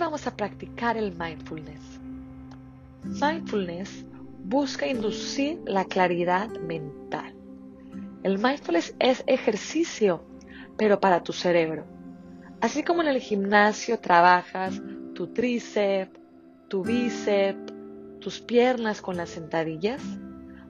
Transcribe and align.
vamos 0.00 0.26
a 0.26 0.36
practicar 0.36 0.96
el 0.96 1.16
mindfulness. 1.16 2.00
Mindfulness 3.04 4.04
busca 4.44 4.86
inducir 4.86 5.60
la 5.66 5.84
claridad 5.84 6.48
mental. 6.60 7.34
El 8.22 8.38
mindfulness 8.38 8.94
es 8.98 9.22
ejercicio, 9.26 10.24
pero 10.76 10.98
para 11.00 11.22
tu 11.22 11.32
cerebro. 11.32 11.84
Así 12.60 12.82
como 12.82 13.02
en 13.02 13.08
el 13.08 13.20
gimnasio 13.20 14.00
trabajas 14.00 14.80
tu 15.14 15.28
tríceps, 15.28 16.18
tu 16.68 16.82
bíceps, 16.82 17.72
tus 18.20 18.40
piernas 18.40 19.02
con 19.02 19.16
las 19.16 19.30
sentadillas, 19.30 20.02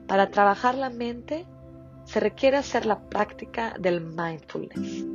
para 0.07 0.29
trabajar 0.29 0.75
la 0.75 0.89
mente 0.89 1.45
se 2.03 2.19
requiere 2.19 2.57
hacer 2.57 2.85
la 2.85 2.99
práctica 3.09 3.75
del 3.79 4.01
mindfulness 4.01 5.05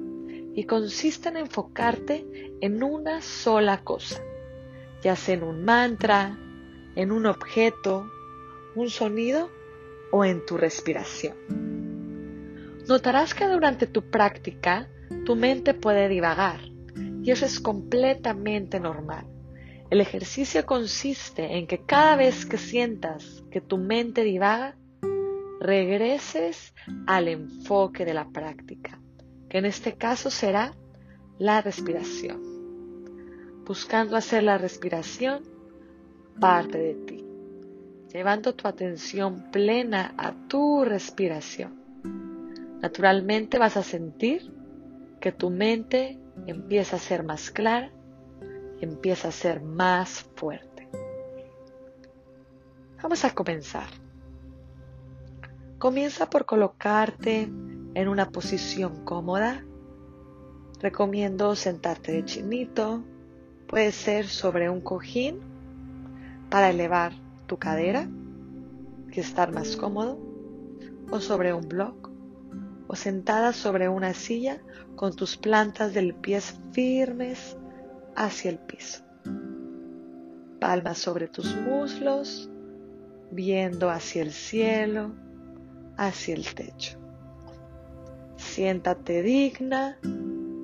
y 0.57 0.65
consiste 0.65 1.29
en 1.29 1.37
enfocarte 1.37 2.27
en 2.63 2.83
una 2.83 3.21
sola 3.21 3.85
cosa, 3.85 4.23
ya 5.03 5.15
sea 5.15 5.35
en 5.35 5.43
un 5.45 5.65
mantra, 5.65 6.39
en 6.97 7.13
un 7.13 7.27
objeto, 7.27 8.11
un 8.75 8.89
sonido 8.89 9.51
o 10.11 10.25
en 10.25 10.45
tu 10.47 10.57
respiración. 10.57 11.37
Notarás 12.89 13.35
que 13.35 13.47
durante 13.47 13.87
tu 13.87 14.11
práctica 14.11 14.89
tu 15.27 15.37
mente 15.37 15.75
puede 15.75 16.09
divagar 16.09 16.61
y 17.23 17.31
eso 17.31 17.45
es 17.45 17.61
completamente 17.61 18.81
normal. 18.81 19.27
El 19.91 20.01
ejercicio 20.01 20.65
consiste 20.65 21.59
en 21.59 21.67
que 21.67 21.85
cada 21.85 22.17
vez 22.17 22.47
que 22.47 22.57
sientas 22.57 23.45
que 23.51 23.61
tu 23.61 23.77
mente 23.77 24.25
divaga, 24.25 24.75
regreses 25.61 26.73
al 27.07 27.29
enfoque 27.29 28.07
de 28.07 28.15
la 28.15 28.31
práctica, 28.31 29.01
en 29.57 29.65
este 29.65 29.95
caso 29.95 30.31
será 30.31 30.75
la 31.39 31.61
respiración, 31.61 32.41
buscando 33.65 34.17
hacer 34.17 34.43
la 34.43 34.59
respiración 34.59 35.43
parte 36.41 36.79
de 36.79 36.95
ti, 36.95 37.25
llevando 38.13 38.55
tu 38.55 38.69
atención 38.69 39.51
plena 39.51 40.15
a 40.17 40.33
tu 40.49 40.85
respiración. 40.85 41.81
Naturalmente 42.81 43.59
vas 43.59 43.77
a 43.77 43.83
sentir 43.83 44.53
que 45.21 45.33
tu 45.33 45.51
mente 45.51 46.19
empieza 46.47 46.97
a 46.97 47.01
ser 47.01 47.25
más 47.25 47.51
clara 47.51 47.91
empieza 48.81 49.29
a 49.29 49.33
ser 49.33 49.61
más 49.63 50.27
fuerte. 50.35 50.89
Vamos 53.03 53.25
a 53.25 53.35
comenzar. 53.35 53.87
Comienza 55.79 56.29
por 56.29 56.47
colocarte 56.47 57.49
en 57.97 58.09
una 58.09 58.29
posición 58.29 59.05
cómoda. 59.05 59.65
Recomiendo 60.81 61.57
sentarte 61.57 62.13
de 62.13 62.27
chinito. 62.27 63.03
Puede 63.67 63.91
ser 63.91 64.29
sobre 64.29 64.69
un 64.69 64.83
cojín 64.83 65.41
para 66.51 66.69
elevar 66.69 67.15
tu 67.47 67.57
cadera 67.57 68.07
y 69.11 69.19
estar 69.19 69.51
más 69.51 69.79
cómodo. 69.79 70.19
O 71.11 71.21
sobre 71.21 71.55
un 71.55 71.67
bloc. 71.69 72.11
O 72.87 72.97
sentada 72.97 73.55
sobre 73.55 73.89
una 73.89 74.13
silla 74.13 74.61
con 74.95 75.17
tus 75.17 75.39
plantas 75.39 75.95
del 75.95 76.15
pie 76.15 76.43
firmes 76.73 77.57
hacia 78.15 78.51
el 78.51 78.59
piso. 78.59 79.05
Palmas 80.61 80.99
sobre 80.99 81.29
tus 81.29 81.57
muslos, 81.57 82.51
viendo 83.31 83.89
hacia 83.89 84.21
el 84.21 84.33
cielo 84.33 85.15
hacia 85.97 86.35
el 86.35 86.55
techo. 86.55 87.06
Siéntate 88.57 89.23
digna 89.23 89.99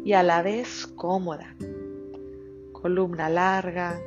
y 0.03 0.15
a 0.15 0.23
la 0.23 0.41
vez 0.41 0.87
cómoda. 0.97 1.55
Columna 2.73 3.29
larga, 3.29 4.01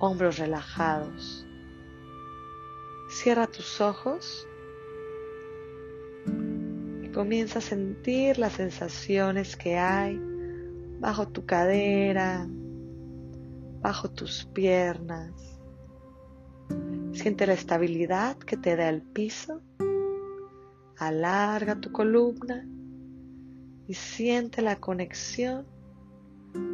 hombros 0.00 0.38
relajados. 0.38 1.46
Cierra 3.08 3.46
tus 3.46 3.80
ojos 3.80 4.44
y 7.04 7.08
comienza 7.10 7.60
a 7.60 7.62
sentir 7.62 8.40
las 8.40 8.54
sensaciones 8.54 9.56
que 9.56 9.78
hay 9.78 10.20
bajo 10.98 11.28
tu 11.28 11.46
cadera, 11.46 12.48
bajo 13.80 14.10
tus 14.10 14.46
piernas. 14.46 15.60
Siente 17.12 17.46
la 17.46 17.52
estabilidad 17.52 18.36
que 18.36 18.56
te 18.56 18.74
da 18.74 18.88
el 18.88 19.02
piso 19.02 19.62
Alarga 21.00 21.80
tu 21.80 21.90
columna 21.92 22.62
y 23.90 23.94
siente 23.94 24.62
la 24.62 24.76
conexión 24.76 25.66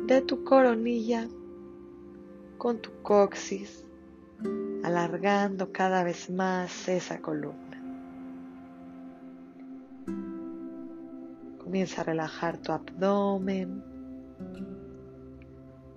de 0.07 0.21
tu 0.21 0.45
coronilla 0.45 1.27
con 2.59 2.83
tu 2.83 2.91
coxis, 3.01 3.87
alargando 4.85 5.73
cada 5.73 6.05
vez 6.05 6.29
más 6.29 6.87
esa 6.91 7.23
columna. 7.23 7.83
Comienza 11.57 12.03
a 12.03 12.05
relajar 12.05 12.59
tu 12.59 12.73
abdomen, 12.73 13.83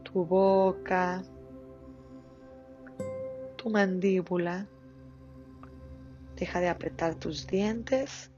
tu 0.03 0.23
boca, 0.23 1.21
tu 3.57 3.69
mandíbula 3.69 4.65
Deja 6.37 6.61
de 6.61 6.69
apretar 6.69 7.15
tus 7.15 7.45
dientes 7.45 8.31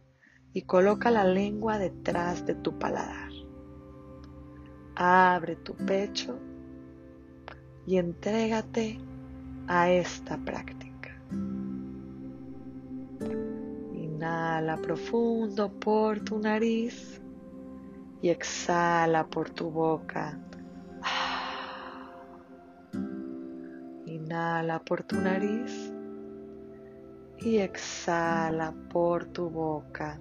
y 0.53 0.63
coloca 0.63 1.11
la 1.11 1.23
lengua 1.23 1.77
detrás 1.77 2.45
de 2.45 2.55
tu 2.55 2.77
paladar. 2.77 3.31
Abre 4.95 5.55
tu 5.55 5.73
pecho 5.75 6.37
y 7.85 7.97
entrégate 7.97 8.99
a 9.67 9.89
esta 9.89 10.37
práctica. 10.37 11.17
Inhala 13.93 14.77
profundo 14.77 15.71
por 15.79 16.19
tu 16.19 16.39
nariz 16.39 17.21
y 18.21 18.29
exhala 18.29 19.25
por 19.25 19.49
tu 19.49 19.71
boca. 19.71 20.37
Inhala 24.05 24.79
por 24.83 25.03
tu 25.03 25.15
nariz 25.19 25.91
y 27.39 27.57
exhala 27.57 28.73
por 28.89 29.25
tu 29.25 29.49
boca. 29.49 30.19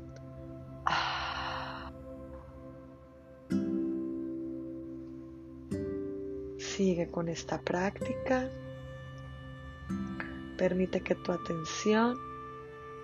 Sigue 6.81 7.11
con 7.11 7.29
esta 7.29 7.61
práctica. 7.61 8.49
Permite 10.57 11.03
que 11.03 11.15
tu 11.15 11.31
atención 11.31 12.17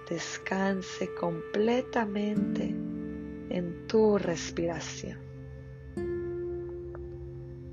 descanse 0.08 1.14
completamente 1.20 2.68
en 2.70 3.86
tu 3.86 4.16
respiración. 4.16 5.18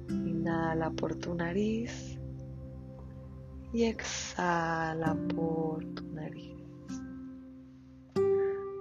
Inhala 0.09 0.91
por 0.91 1.15
tu 1.15 1.35
nariz 1.35 2.19
y 3.71 3.85
exhala 3.85 5.15
por 5.33 5.85
tu 5.95 6.05
nariz. 6.11 6.67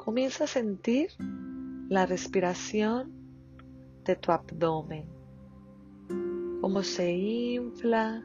Comienza 0.05 0.43
a 0.43 0.49
sentir 0.49 1.11
la 1.89 2.05
respiración 2.05 3.13
de 4.05 4.17
tu 4.17 4.33
abdomen, 4.33 5.22
cómo 6.63 6.81
se 6.85 7.11
infla 7.11 8.25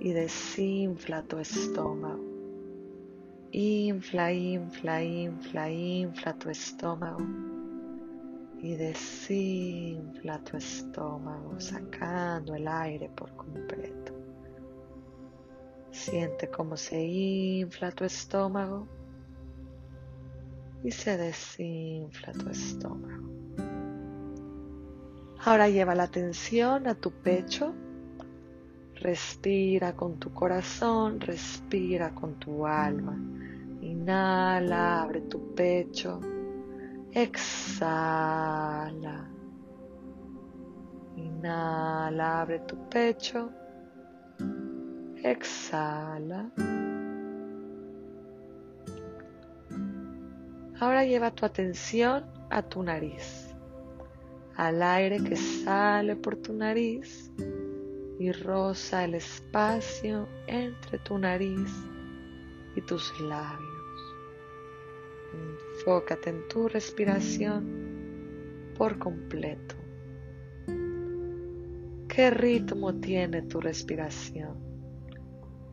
y 0.00 0.12
desinfla 0.12 1.22
tu 1.24 1.38
estómago. 1.38 2.24
Infla, 3.52 4.32
infla, 4.32 5.04
infla, 5.04 5.70
infla 5.70 6.32
tu 6.38 6.48
estómago 6.48 7.18
y 8.60 8.74
desinfla 8.76 10.38
tu 10.38 10.56
estómago, 10.56 11.60
sacando 11.60 12.54
el 12.54 12.66
aire 12.66 13.10
por 13.10 13.30
completo. 13.36 14.14
Siente 15.90 16.48
cómo 16.48 16.78
se 16.78 16.98
infla 16.98 17.92
tu 17.92 18.04
estómago 18.04 18.88
y 20.82 20.90
se 20.90 21.18
desinfla 21.18 22.32
tu 22.32 22.48
estómago. 22.48 23.23
Ahora 25.44 25.68
lleva 25.68 25.94
la 25.94 26.04
atención 26.04 26.86
a 26.86 26.94
tu 26.94 27.10
pecho. 27.12 27.74
Respira 28.94 29.94
con 29.94 30.18
tu 30.18 30.32
corazón, 30.32 31.20
respira 31.20 32.14
con 32.14 32.38
tu 32.38 32.66
alma. 32.66 33.16
Inhala, 33.82 35.02
abre 35.02 35.22
tu 35.22 35.54
pecho. 35.54 36.20
Exhala. 37.12 38.28
Inhala, 41.16 42.40
abre 42.40 42.60
tu 42.60 42.88
pecho 42.88 43.50
exhala. 45.24 46.50
Ahora 50.78 51.04
lleva 51.04 51.30
tu 51.30 51.46
atención 51.46 52.24
a 52.50 52.62
tu 52.62 52.82
nariz, 52.82 53.53
al 54.56 54.82
aire 54.82 55.22
que 55.22 55.36
sale 55.36 56.16
por 56.16 56.36
tu 56.36 56.52
nariz 56.52 57.30
y 58.18 58.32
roza 58.32 59.04
el 59.04 59.14
espacio 59.14 60.28
entre 60.46 60.98
tu 60.98 61.18
nariz 61.18 61.70
y 62.76 62.80
tus 62.82 63.18
labios. 63.20 63.70
Enfócate 65.76 66.30
en 66.30 66.48
tu 66.48 66.68
respiración 66.68 68.72
por 68.76 68.98
completo. 68.98 69.74
¿Qué 72.08 72.30
ritmo 72.30 72.94
tiene 72.94 73.42
tu 73.42 73.60
respiración? 73.60 74.56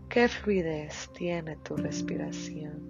¿Qué 0.10 0.28
fluidez 0.28 1.10
tiene 1.14 1.58
tu 1.58 1.78
respiración? 1.78 2.82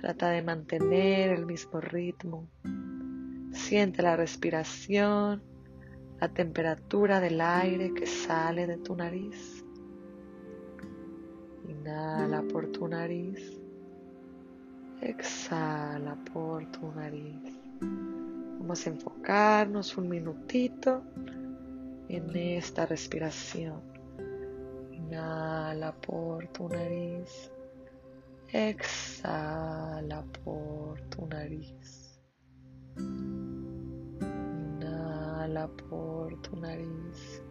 Trata 0.00 0.30
de 0.30 0.42
mantener 0.42 1.30
el 1.30 1.46
mismo 1.46 1.80
ritmo. 1.80 2.48
Siente 3.54 4.02
la 4.02 4.16
respiración, 4.16 5.40
la 6.20 6.28
temperatura 6.28 7.20
del 7.20 7.40
aire 7.40 7.94
que 7.94 8.04
sale 8.04 8.66
de 8.66 8.78
tu 8.78 8.96
nariz. 8.96 9.64
Inhala 11.68 12.42
por 12.42 12.66
tu 12.72 12.88
nariz. 12.88 13.60
Exhala 15.00 16.16
por 16.32 16.66
tu 16.72 16.90
nariz. 16.92 17.42
Vamos 18.58 18.86
a 18.86 18.90
enfocarnos 18.90 19.96
un 19.96 20.08
minutito 20.08 21.02
en 22.08 22.36
esta 22.36 22.86
respiración. 22.86 23.80
Inhala 24.90 25.92
por 25.92 26.48
tu 26.48 26.68
nariz. 26.68 27.50
Exhala 28.52 30.24
por 30.42 31.00
tu 31.02 31.26
nariz. 31.26 31.93
Por 35.68 36.36
tu 36.42 36.56
nariz. 36.56 37.42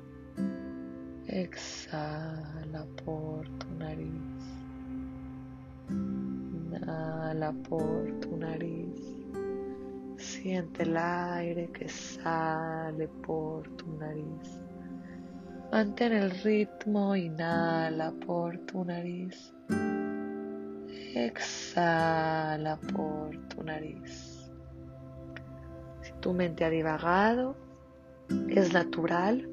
Exhala 1.27 2.85
por 3.03 3.47
tu 3.59 3.67
nariz. 3.79 4.43
Inhala 5.89 7.53
por 7.69 8.11
tu 8.19 8.37
nariz. 8.37 8.99
Siente 10.17 10.83
el 10.83 10.97
aire 10.97 11.69
que 11.71 11.89
sale 11.89 13.07
por 13.25 13.67
tu 13.77 13.91
nariz. 13.97 14.61
Mantén 15.71 16.13
el 16.13 16.31
ritmo, 16.43 17.15
inhala 17.15 18.11
por 18.25 18.57
tu 18.59 18.83
nariz. 18.85 19.53
Exhala 21.15 22.77
por 22.93 23.35
tu 23.47 23.63
nariz. 23.63 24.51
Si 26.01 26.11
tu 26.19 26.33
mente 26.33 26.63
ha 26.63 26.69
divagado, 26.69 27.62
es 28.49 28.73
natural 28.73 29.49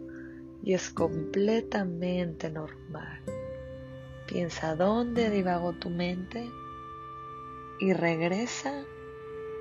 y 0.62 0.74
es 0.74 0.90
completamente 0.90 2.50
normal. 2.50 3.20
Piensa 4.26 4.76
dónde 4.76 5.30
divagó 5.30 5.72
tu 5.72 5.90
mente 5.90 6.48
y 7.80 7.92
regresa 7.92 8.84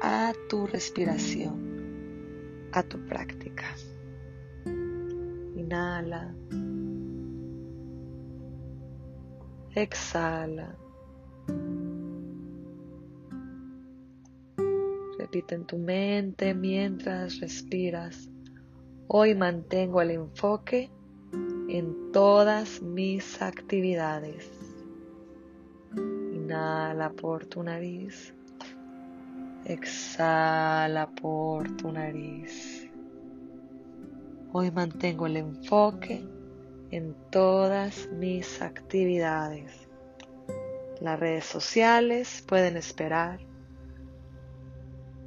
a 0.02 0.34
tu 0.50 0.68
respiración, 0.68 2.70
a 2.72 2.84
tu 2.84 3.00
práctica. 3.06 3.66
Inhala. 5.56 6.34
Exhala. 9.76 10.76
Repite 15.18 15.56
en 15.56 15.66
tu 15.66 15.78
mente 15.78 16.54
mientras 16.54 17.40
respiras. 17.40 18.30
Hoy 19.12 19.34
mantengo 19.34 20.04
el 20.04 20.12
enfoque 20.12 20.92
en 21.68 22.12
todas 22.12 22.80
mis 22.84 23.42
actividades. 23.42 24.52
Inhala 25.96 27.10
por 27.10 27.48
tu 27.48 27.64
nariz. 27.64 28.36
Exhala 29.66 31.10
por 31.10 31.76
tu 31.76 31.92
nariz. 31.92 32.88
Hoy 34.52 34.70
mantengo 34.70 35.26
el 35.26 35.38
enfoque 35.38 36.24
en 36.92 37.16
todas 37.32 38.08
mis 38.12 38.62
actividades. 38.62 39.88
Las 41.02 41.20
redes 41.20 41.46
sociales 41.46 42.44
pueden 42.48 42.78
esperar. 42.78 43.40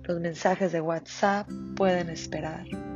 Los 0.05 0.21
mensajes 0.21 0.71
de 0.71 0.81
WhatsApp 0.81 1.49
pueden 1.75 2.11
esperar. 2.11 2.92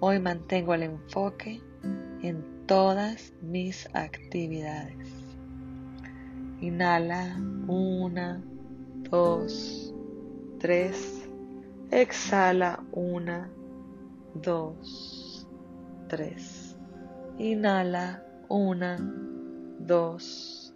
Hoy 0.00 0.20
mantengo 0.20 0.74
el 0.74 0.82
enfoque 0.84 1.62
en 2.22 2.66
todas 2.66 3.32
mis 3.42 3.88
actividades. 3.94 5.08
Inhala 6.60 7.36
una, 7.66 8.42
dos, 9.10 9.94
tres. 10.58 11.28
Exhala 11.90 12.84
una, 12.92 13.50
dos, 14.34 15.46
tres. 16.08 16.76
Inhala 17.38 18.22
una, 18.48 18.96
dos, 19.80 20.74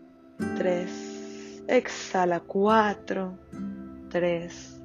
tres. 0.57 1.63
Exhala 1.69 2.41
cuatro 2.41 3.39
3, 4.11 4.83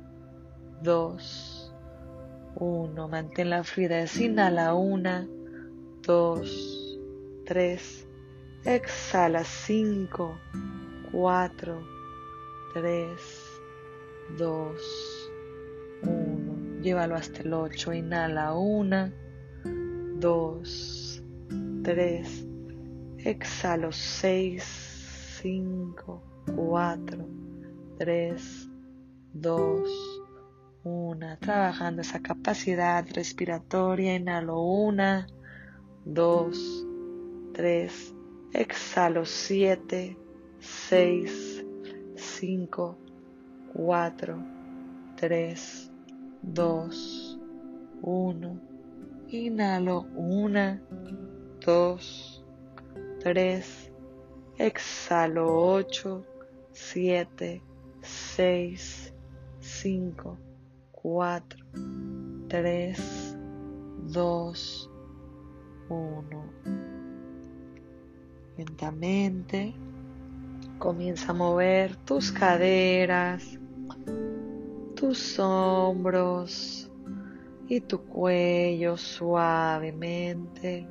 2, 0.83 1.54
1. 2.55 3.07
Mantén 3.07 3.49
la 3.49 3.63
fluidez. 3.63 4.19
Inhala 4.19 4.73
1, 4.73 5.27
2, 6.01 6.99
3. 7.45 8.07
Exhala 8.65 9.43
5, 9.43 10.39
4, 11.11 11.87
3, 12.73 13.21
2, 14.37 15.29
1. 16.03 16.81
Llévalo 16.81 17.15
hasta 17.15 17.41
el 17.41 17.53
8. 17.53 17.93
Inhala 17.93 18.53
1, 18.53 19.11
2, 20.19 21.23
3. 21.83 22.47
Exhalo 23.17 23.91
6, 23.91 24.63
5, 25.41 26.23
4, 26.55 27.27
3, 27.97 28.69
2, 29.33 30.24
1. 30.85 31.37
Trabajando 31.39 32.01
esa 32.01 32.19
capacidad 32.21 33.03
respiratoria. 33.11 34.15
Inhalo 34.15 34.61
1, 34.61 35.25
2, 36.05 36.51
3. 37.53 38.13
Exhalo 38.53 39.25
7, 39.25 40.15
6, 40.59 41.65
5, 42.15 42.97
4, 43.73 44.43
3, 45.17 45.91
2, 46.43 47.37
1. 48.03 48.61
Inhalo 49.29 50.05
1, 50.15 50.81
2, 51.65 52.43
3. 53.21 53.91
Exhalo 54.59 55.47
8, 55.79 56.23
7, 56.71 57.61
6, 58.01 59.13
5, 59.59 60.37
4, 61.05 61.59
3, 62.47 63.37
2, 64.11 64.89
1. 65.89 66.43
Lentamente 68.57 69.75
comienza 70.79 71.29
a 71.29 71.35
mover 71.35 71.95
tus 71.97 72.31
caderas, 72.31 73.59
tus 74.95 75.37
hombros 75.37 76.89
y 77.67 77.81
tu 77.81 77.99
cuello 78.05 78.97
suavemente. 78.97 80.87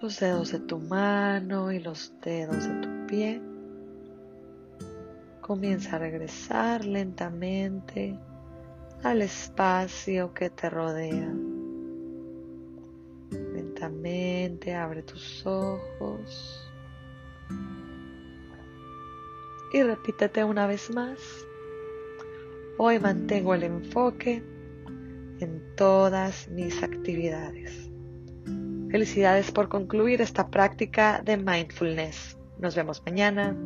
Los 0.00 0.20
dedos 0.20 0.52
de 0.52 0.60
tu 0.60 0.78
mano 0.78 1.72
y 1.72 1.80
los 1.80 2.12
dedos 2.22 2.68
de 2.68 2.80
tu 2.82 3.06
pie 3.08 3.47
Comienza 5.48 5.96
a 5.96 5.98
regresar 5.98 6.84
lentamente 6.84 8.18
al 9.02 9.22
espacio 9.22 10.34
que 10.34 10.50
te 10.50 10.68
rodea. 10.68 11.32
Lentamente 13.30 14.74
abre 14.74 15.02
tus 15.02 15.46
ojos 15.46 16.70
y 19.72 19.82
repítete 19.82 20.44
una 20.44 20.66
vez 20.66 20.90
más. 20.90 21.18
Hoy 22.76 22.98
mantengo 22.98 23.54
el 23.54 23.62
enfoque 23.62 24.44
en 25.40 25.62
todas 25.76 26.46
mis 26.48 26.82
actividades. 26.82 27.90
Felicidades 28.90 29.50
por 29.50 29.70
concluir 29.70 30.20
esta 30.20 30.50
práctica 30.50 31.22
de 31.24 31.38
mindfulness. 31.38 32.36
Nos 32.58 32.76
vemos 32.76 33.02
mañana. 33.06 33.56